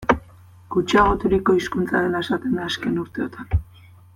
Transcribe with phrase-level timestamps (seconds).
[0.75, 3.57] Gutxiagoturiko hizkuntza dela esaten da azken urteotan.